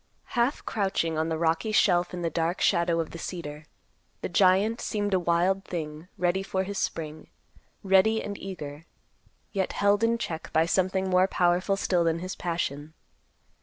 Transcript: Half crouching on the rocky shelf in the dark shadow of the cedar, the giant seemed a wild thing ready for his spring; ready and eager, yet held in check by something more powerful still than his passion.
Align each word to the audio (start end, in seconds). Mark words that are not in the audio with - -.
Half 0.33 0.65
crouching 0.65 1.15
on 1.19 1.29
the 1.29 1.37
rocky 1.37 1.71
shelf 1.71 2.11
in 2.11 2.23
the 2.23 2.31
dark 2.31 2.59
shadow 2.59 2.99
of 2.99 3.11
the 3.11 3.19
cedar, 3.19 3.65
the 4.21 4.29
giant 4.29 4.81
seemed 4.81 5.13
a 5.13 5.19
wild 5.19 5.63
thing 5.63 6.07
ready 6.17 6.41
for 6.41 6.63
his 6.63 6.79
spring; 6.79 7.27
ready 7.83 8.19
and 8.23 8.35
eager, 8.39 8.87
yet 9.51 9.73
held 9.73 10.03
in 10.03 10.17
check 10.17 10.51
by 10.51 10.65
something 10.65 11.07
more 11.11 11.27
powerful 11.27 11.77
still 11.77 12.03
than 12.03 12.17
his 12.17 12.35
passion. 12.35 12.95